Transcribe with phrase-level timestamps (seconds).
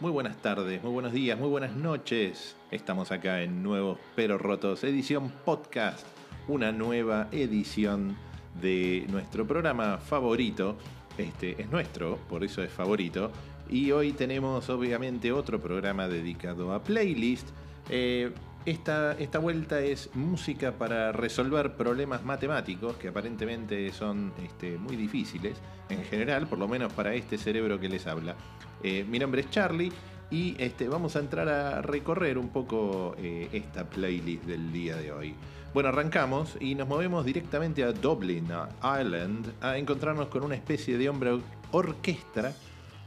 [0.00, 2.54] Muy buenas tardes, muy buenos días, muy buenas noches.
[2.70, 6.06] Estamos acá en Nuevos Pero Rotos, edición podcast,
[6.46, 8.16] una nueva edición
[8.62, 10.76] de nuestro programa favorito.
[11.16, 13.32] Este es nuestro, por eso es favorito.
[13.68, 17.48] Y hoy tenemos obviamente otro programa dedicado a playlist.
[17.90, 18.30] Eh,
[18.64, 25.56] esta, esta, vuelta es música para resolver problemas matemáticos que aparentemente son este, muy difíciles
[25.88, 28.36] en general, por lo menos para este cerebro que les habla.
[28.82, 29.92] Eh, mi nombre es Charlie
[30.30, 35.12] y este, vamos a entrar a recorrer un poco eh, esta playlist del día de
[35.12, 35.34] hoy.
[35.72, 40.98] Bueno, arrancamos y nos movemos directamente a Dublin, a Ireland, a encontrarnos con una especie
[40.98, 41.38] de hombre
[41.72, 42.54] orquesta,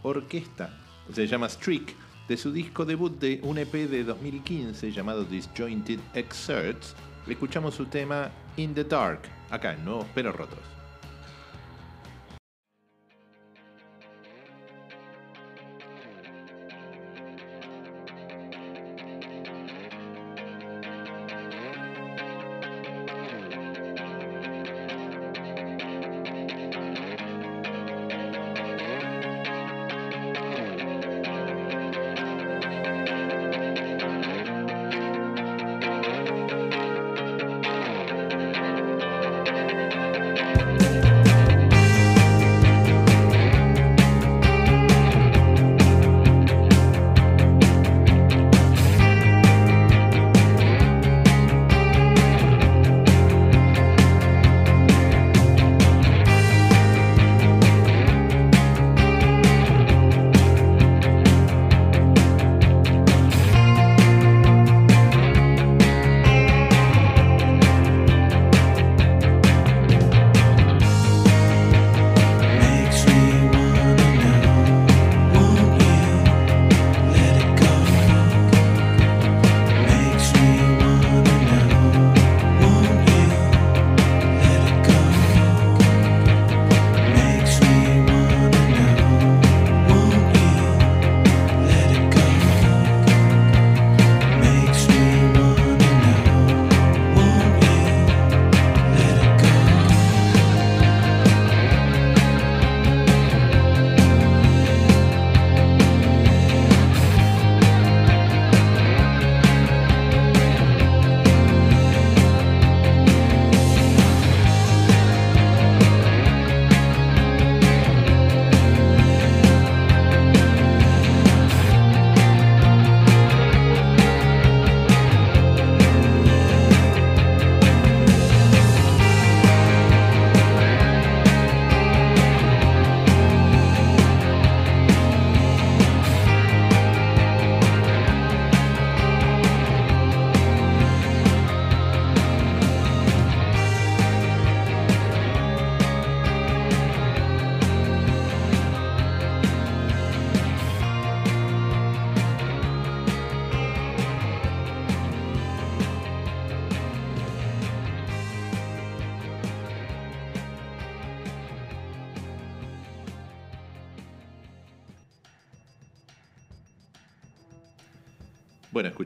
[0.03, 0.77] orquesta,
[1.11, 1.93] se llama Streak,
[2.31, 6.95] de su disco debut de un EP de 2015 llamado Disjointed Excerpts.
[7.27, 9.19] Escuchamos su tema In the Dark,
[9.49, 10.80] acá en Nuevos Pero Rotos.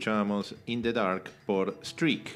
[0.06, 2.30] Escuchábamos In the Dark por Streak.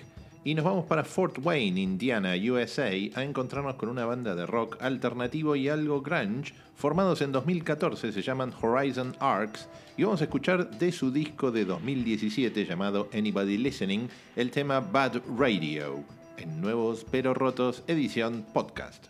[0.43, 4.81] Y nos vamos para Fort Wayne, Indiana, USA, a encontrarnos con una banda de rock
[4.81, 10.79] alternativo y algo grunge, formados en 2014, se llaman Horizon Arcs, y vamos a escuchar
[10.79, 16.03] de su disco de 2017 llamado Anybody Listening el tema Bad Radio,
[16.37, 19.08] en Nuevos Pero Rotos, edición podcast.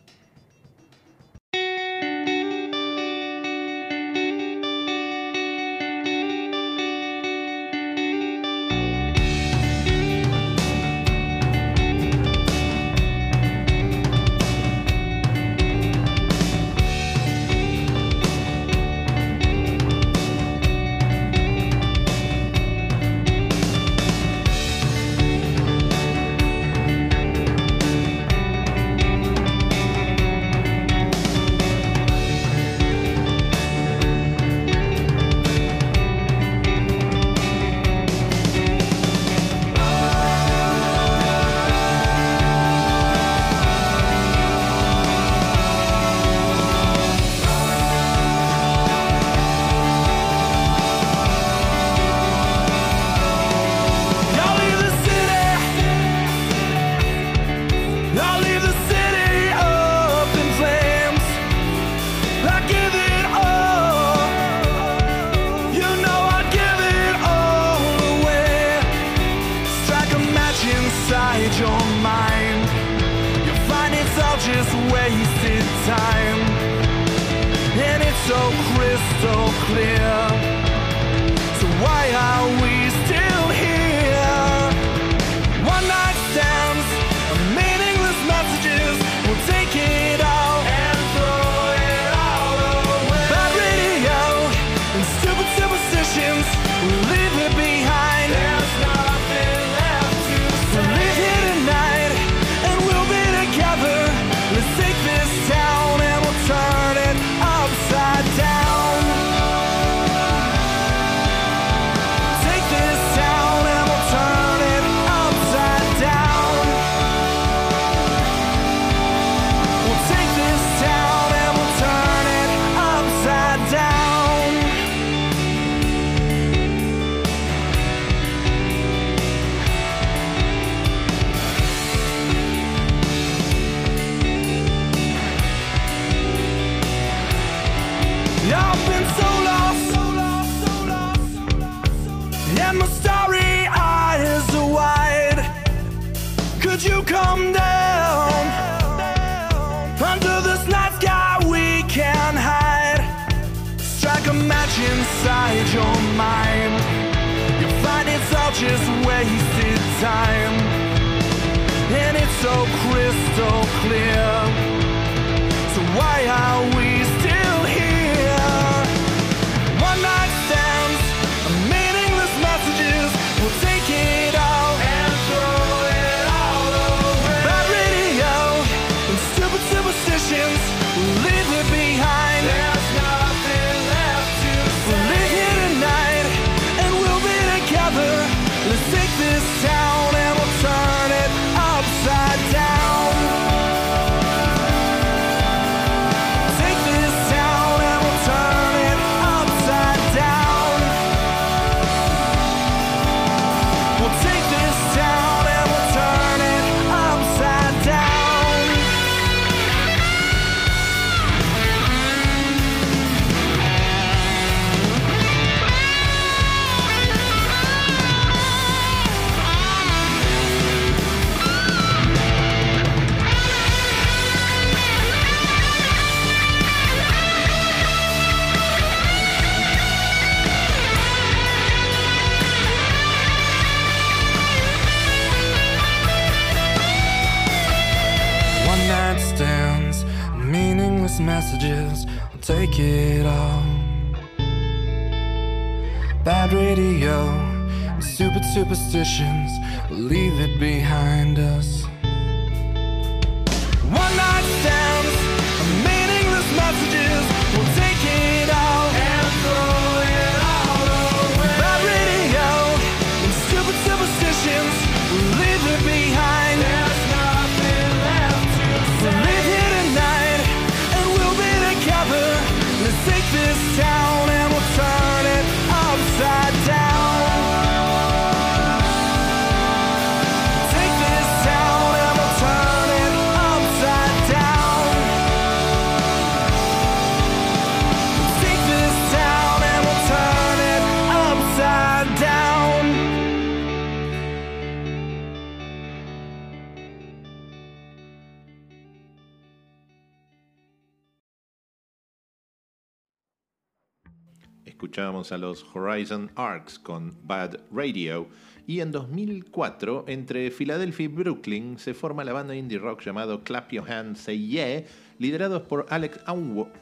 [304.99, 308.27] escuchábamos a los Horizon Arcs con Bad Radio.
[308.68, 313.71] Y en 2004, entre Filadelfia y Brooklyn, se forma la banda indie rock llamado Clap
[313.71, 314.83] Your Hands Say Yeah,
[315.18, 316.19] liderados por Alex,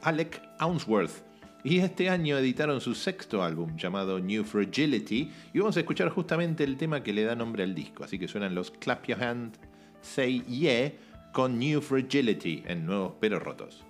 [0.02, 1.24] Alec Ounsworth.
[1.64, 6.64] Y este año editaron su sexto álbum llamado New Fragility y vamos a escuchar justamente
[6.64, 8.04] el tema que le da nombre al disco.
[8.04, 9.60] Así que suenan los Clap Your Hands
[10.02, 10.92] Say Yeah
[11.34, 13.87] con New Fragility en Nuevos Pero Rotos.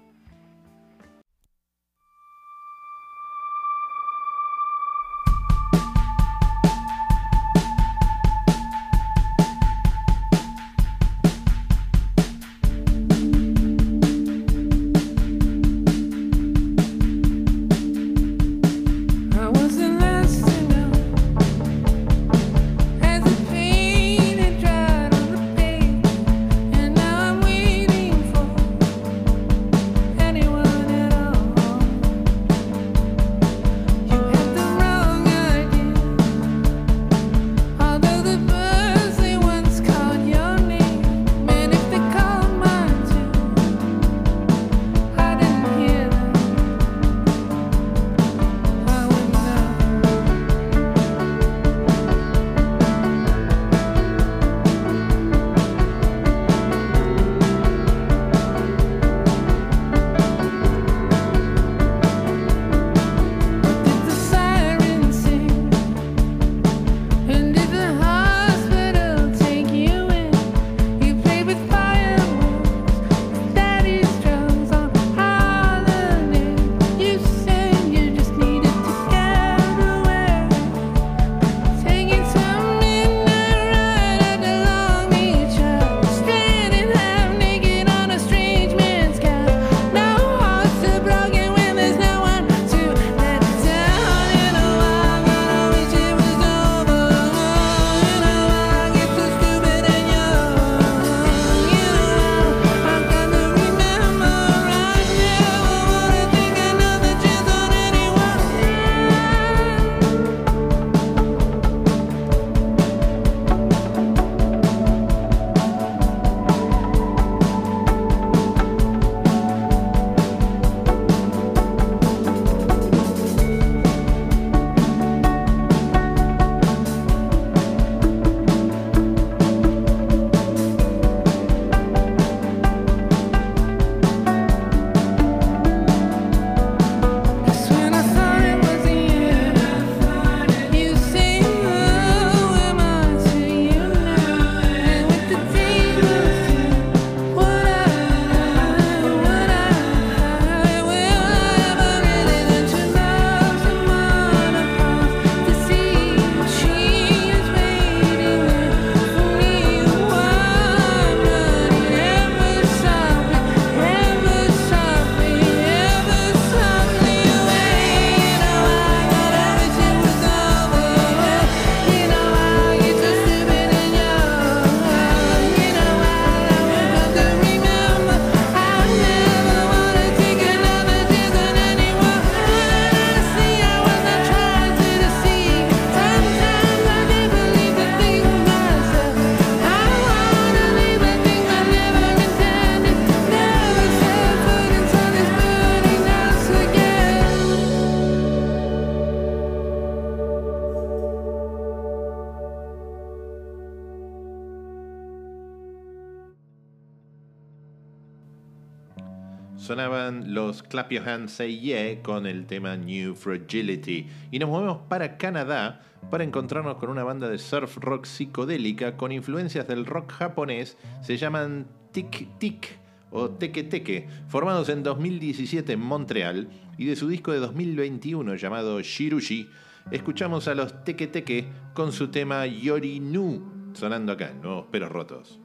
[209.68, 214.08] Sonaban los Clap Your Hands Say Yeah con el tema New Fragility.
[214.32, 219.12] Y nos movemos para Canadá para encontrarnos con una banda de surf rock psicodélica con
[219.12, 220.78] influencias del rock japonés.
[221.02, 222.80] Se llaman Tic Tic
[223.12, 226.48] o Teke Teke, formados en 2017 en Montreal
[226.78, 229.50] y de su disco de 2021 llamado Shirushi,
[229.92, 235.40] escuchamos a los Teke Teke con su tema Yorinu, sonando acá, en Nuevos Peros Rotos.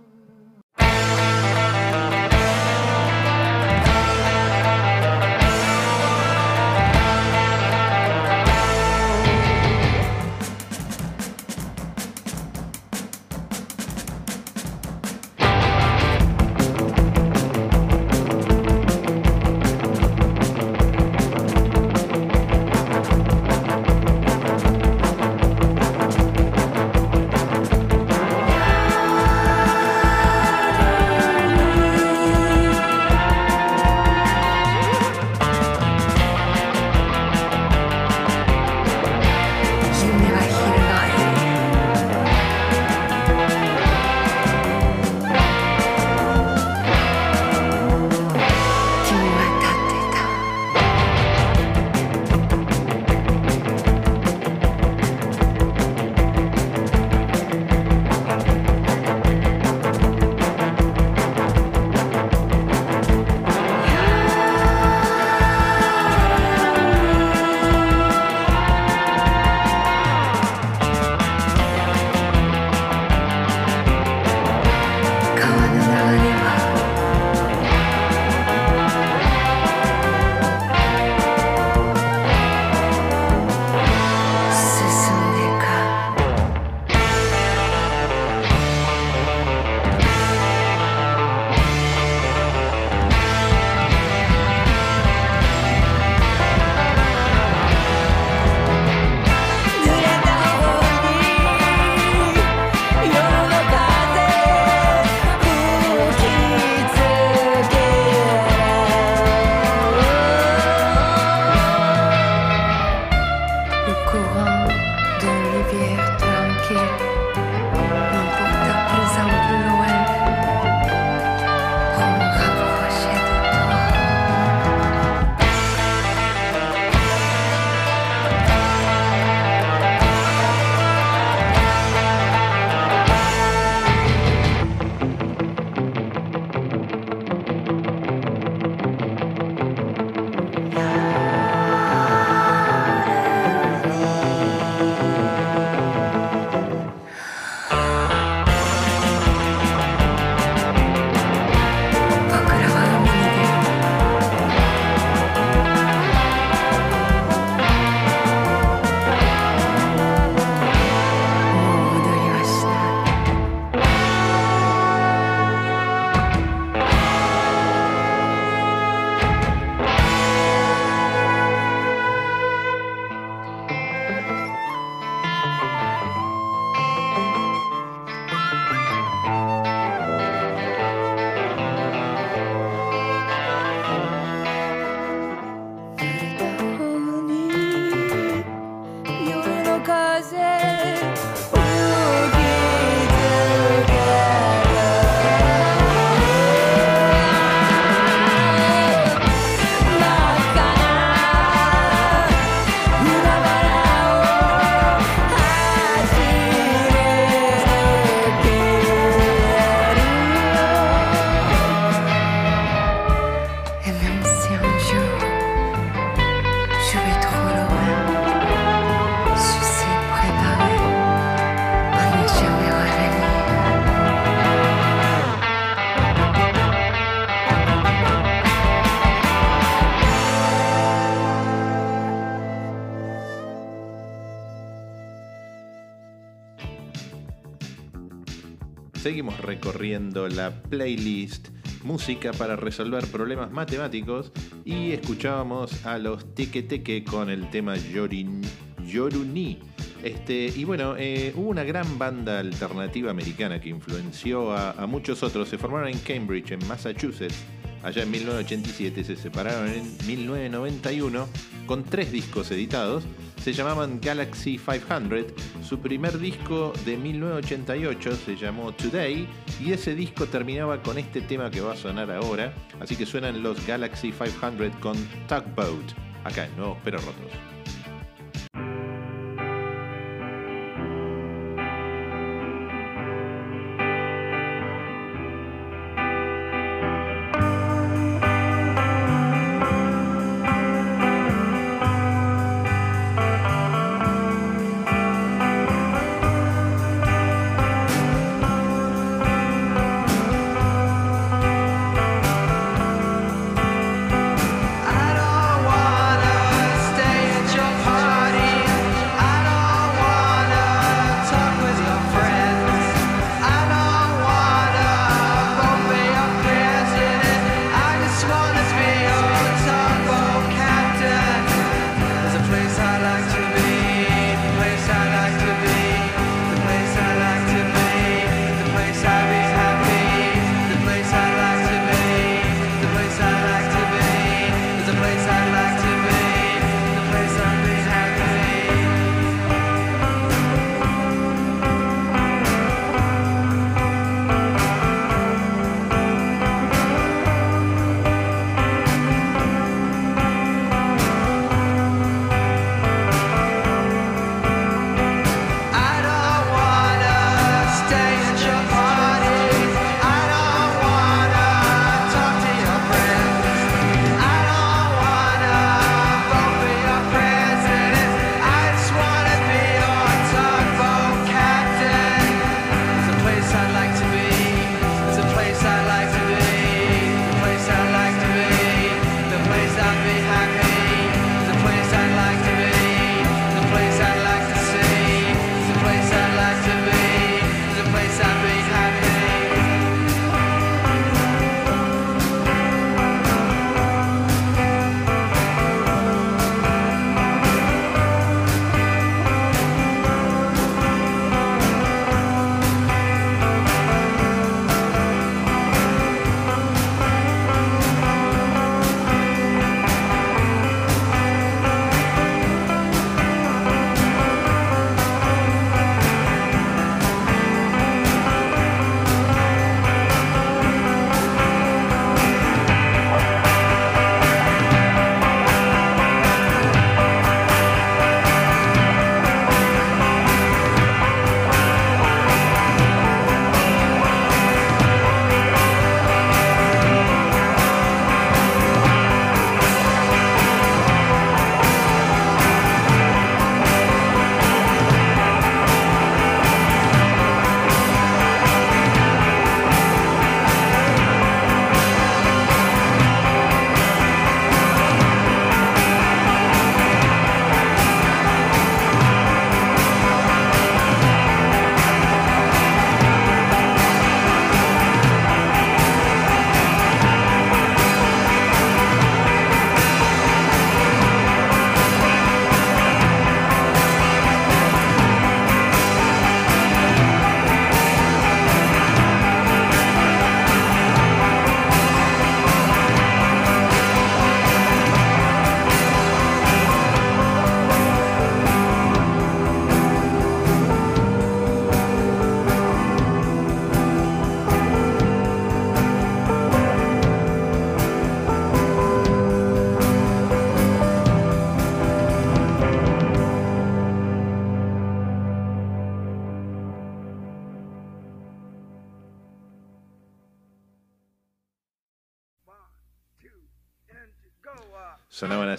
[239.43, 241.49] Recorriendo la playlist
[241.85, 244.33] música para resolver problemas matemáticos
[244.65, 248.41] y escuchábamos a los Teke Teke con el tema Yorin,
[248.87, 249.59] Yoruni.
[250.03, 255.23] Este, y bueno, eh, hubo una gran banda alternativa americana que influenció a, a muchos
[255.23, 255.49] otros.
[255.49, 257.45] Se formaron en Cambridge, en Massachusetts,
[257.83, 261.29] allá en 1987, se separaron en 1991
[261.67, 263.05] con tres discos editados.
[263.43, 265.33] Se llamaban Galaxy 500.
[265.67, 269.29] Su primer disco de 1988 se llamó Today
[269.61, 272.55] y ese disco terminaba con este tema que va a sonar ahora.
[272.81, 275.93] Así que suenan los Galaxy 500 con Tugboat,
[276.25, 277.52] acá en Nuevos Pero Rotos.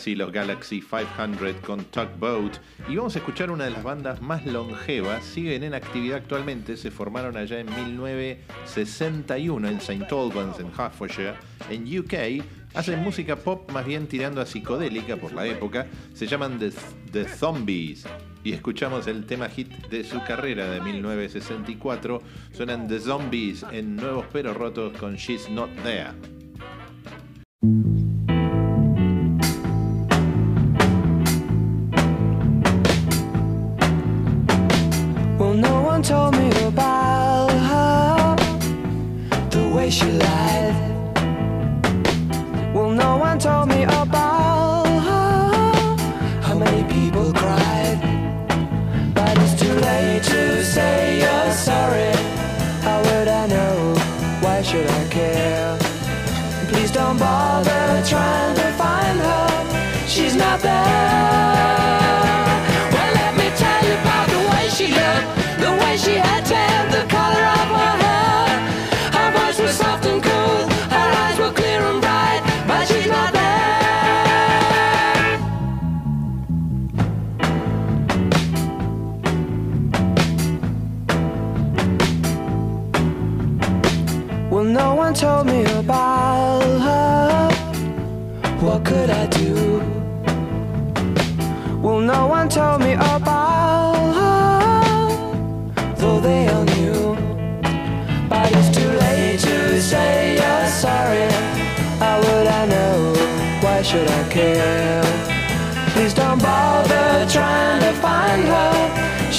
[0.04, 2.58] Así los Galaxy 500 con Tugboat.
[2.89, 5.24] Y vamos a escuchar una de las bandas más longevas.
[5.24, 6.76] Siguen en actividad actualmente.
[6.76, 10.06] Se formaron allá en 1961 en St.
[10.12, 11.36] Albans, en Hertfordshire,
[11.70, 12.44] en UK.
[12.74, 15.88] Hacen música pop más bien tirando a psicodélica por la época.
[16.13, 16.74] Se llaman The,
[17.13, 18.06] The Zombies.
[18.44, 22.22] Y escuchamos el tema hit de su carrera de 1964.
[22.52, 26.12] Suenan The Zombies en Nuevos Pero Rotos con She's Not There.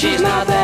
[0.05, 0.54] she's not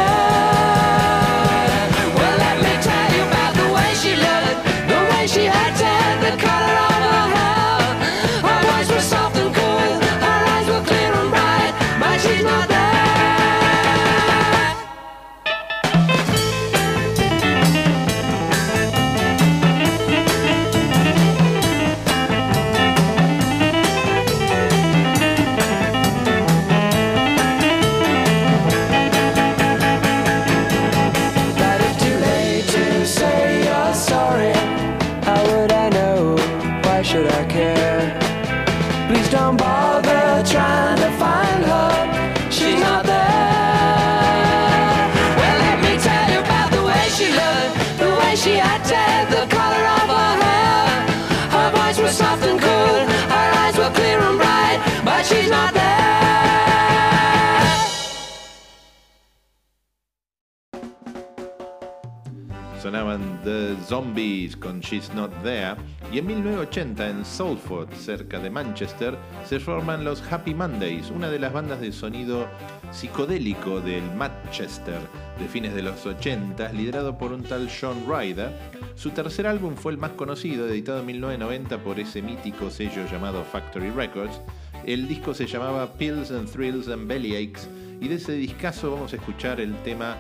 [64.62, 65.76] con She's Not There,
[66.14, 71.40] y en 1980 en Salford, cerca de Manchester, se forman los Happy Mondays, una de
[71.40, 72.48] las bandas de sonido
[72.92, 75.00] psicodélico del Manchester
[75.38, 78.52] de fines de los 80, liderado por un tal John Ryder.
[78.96, 83.44] Su tercer álbum fue el más conocido, editado en 1990 por ese mítico sello llamado
[83.44, 84.40] Factory Records.
[84.86, 87.68] El disco se llamaba Pills and Thrills and Bellyaches
[88.00, 90.18] y de ese discazo vamos a escuchar el tema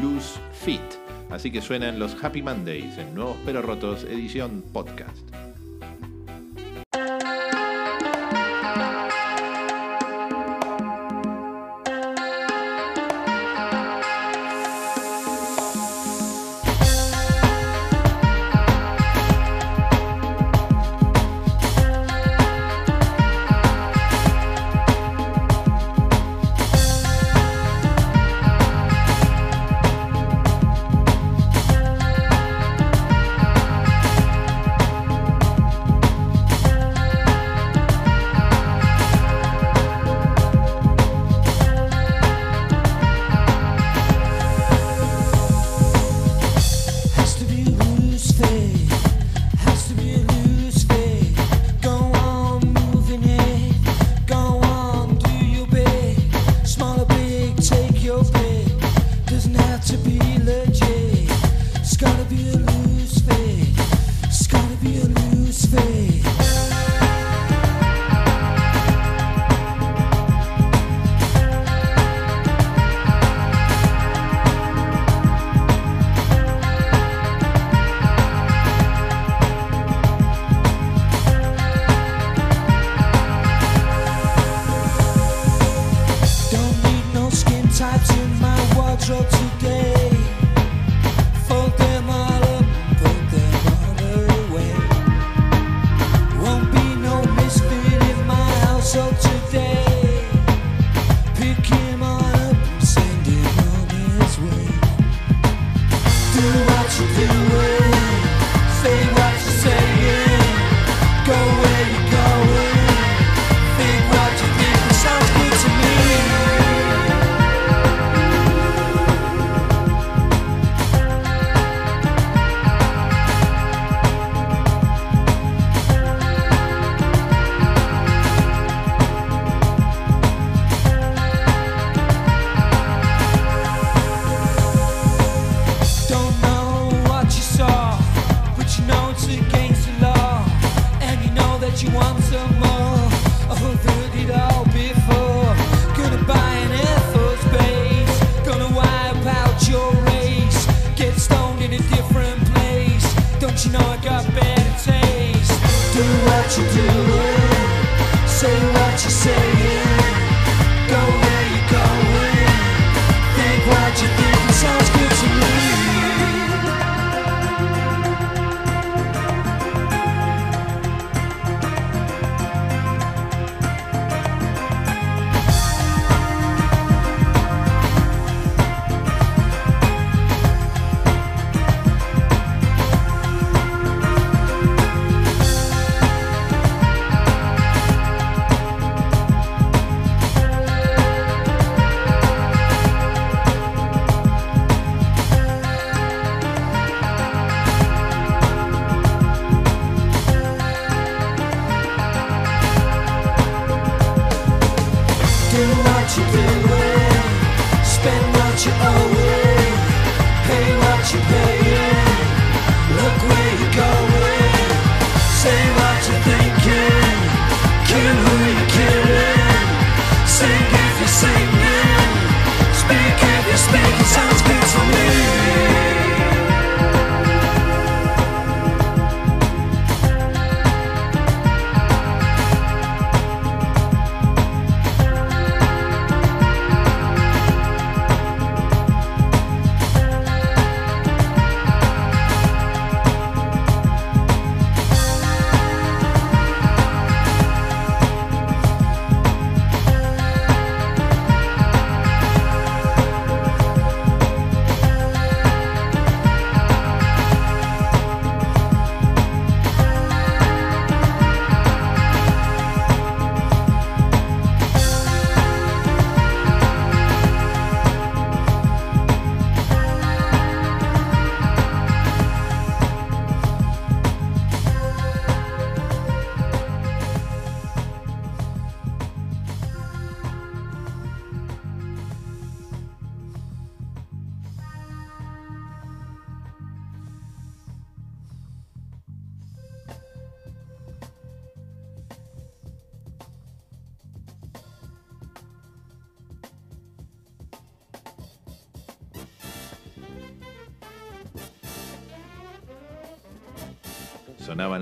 [0.00, 0.80] Loose Fit.
[1.32, 5.16] Así que suenan los Happy Mondays en Nuevos Pero Rotos, edición podcast.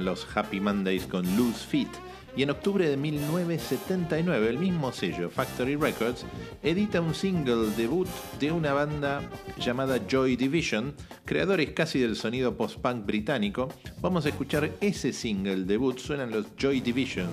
[0.05, 1.89] Los Happy Mondays con Loose Feet.
[2.37, 6.25] Y en octubre de 1979, el mismo sello, Factory Records,
[6.63, 8.09] edita un single debut
[8.39, 9.23] de una banda
[9.59, 13.69] llamada Joy Division, creadores casi del sonido post-punk británico.
[14.01, 17.31] Vamos a escuchar ese single debut, suenan los Joy Divisions,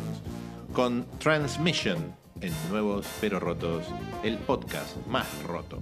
[0.73, 1.97] con Transmission
[2.41, 3.85] en Nuevos Pero Rotos,
[4.23, 5.79] el podcast más roto.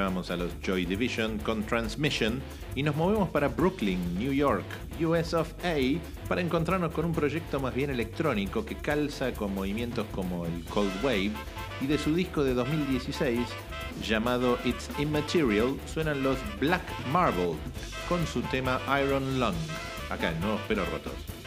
[0.00, 2.40] Escuchábamos a los Joy Division con Transmission
[2.74, 4.64] y nos movemos para Brooklyn, New York,
[4.98, 5.76] US of A,
[6.26, 11.04] para encontrarnos con un proyecto más bien electrónico que calza con movimientos como el Cold
[11.04, 11.32] Wave
[11.82, 13.40] y de su disco de 2016
[14.02, 16.82] llamado It's Immaterial suenan los Black
[17.12, 17.56] Marble
[18.08, 19.54] con su tema Iron Lung,
[20.08, 21.39] acá en Nuevos Pero Rotos.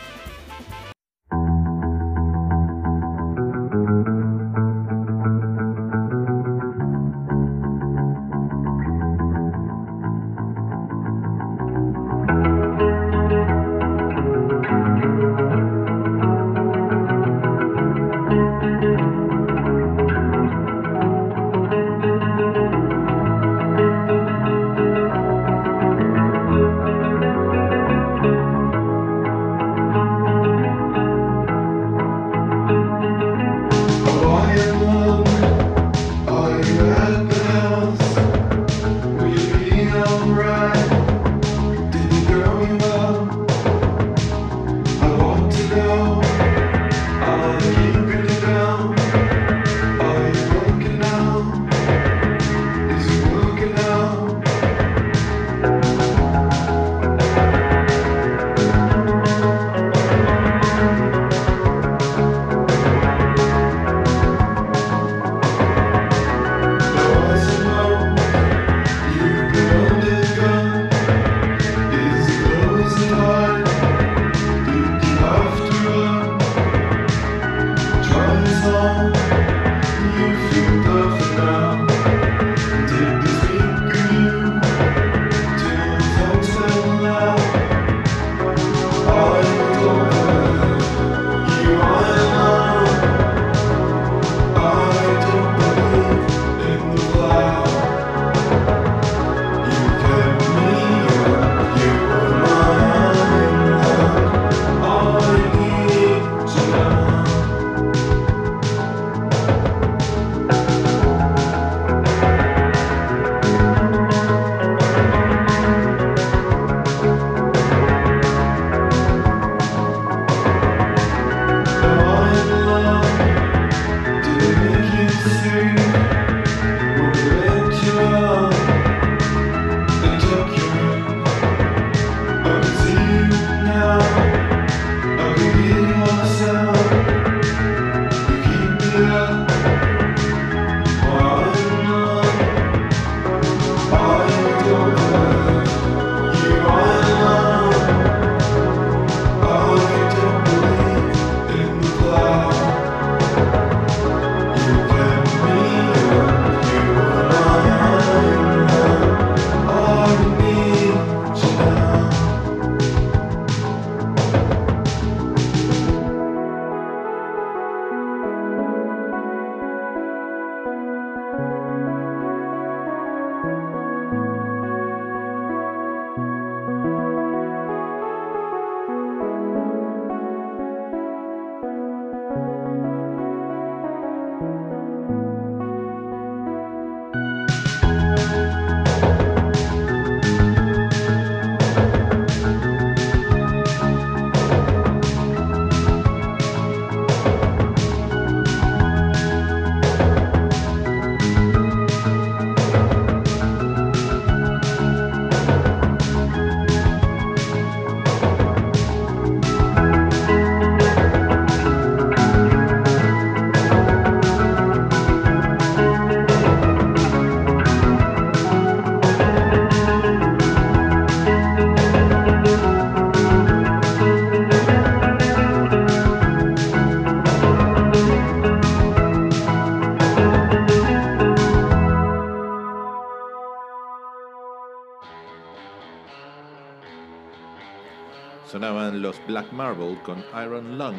[239.28, 240.96] Black Marble con Iron Lung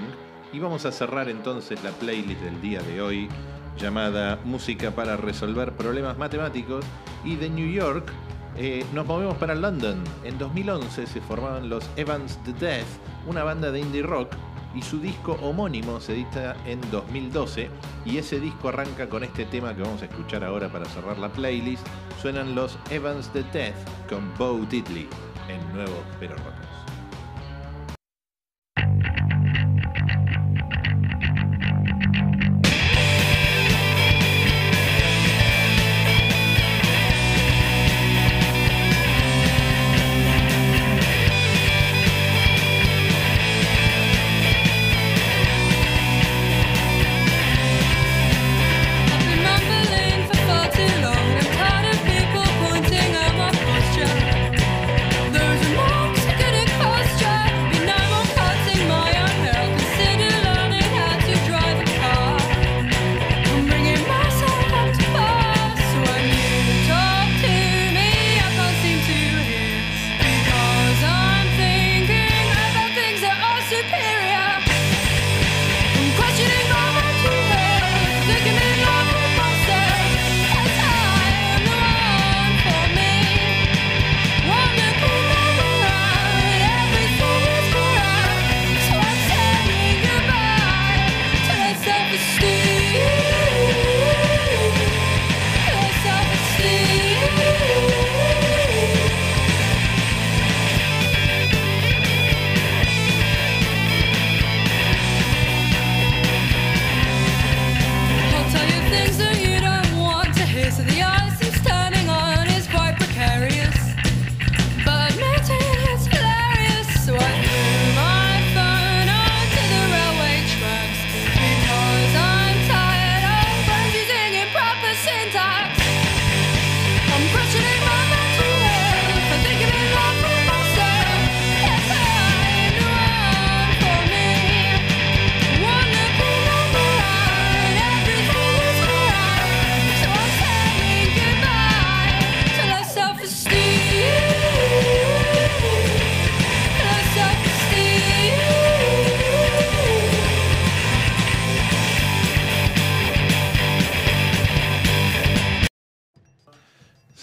[0.52, 3.28] y vamos a cerrar entonces la playlist del día de hoy
[3.76, 6.84] llamada Música para resolver problemas matemáticos
[7.24, 8.12] y de New York
[8.56, 10.02] eh, nos movemos para London.
[10.22, 12.86] En 2011 se formaban los Evans the Death,
[13.26, 14.32] una banda de indie rock
[14.74, 17.68] y su disco homónimo se edita en 2012
[18.04, 21.28] y ese disco arranca con este tema que vamos a escuchar ahora para cerrar la
[21.28, 21.86] playlist.
[22.20, 23.76] Suenan los Evans the Death
[24.08, 25.08] con Bo Diddley
[25.48, 26.63] en Nuevos Pero Rotos.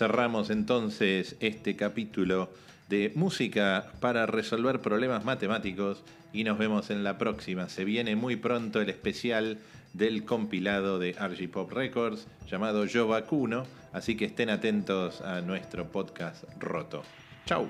[0.02, 2.50] Cerramos entonces este capítulo
[2.90, 7.70] de música para resolver problemas matemáticos y nos vemos en la próxima.
[7.70, 9.60] Se viene muy pronto el especial
[9.94, 15.92] del compilado de RG Pop Records llamado Yo Vacuno, así que estén atentos a nuestro
[15.92, 17.04] podcast roto.
[17.46, 17.70] Chau.